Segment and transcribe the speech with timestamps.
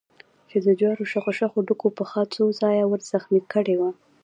[0.49, 3.91] چې د جوارو شخو شخو ډکو پښه څو ځایه ور زخمي کړې وه.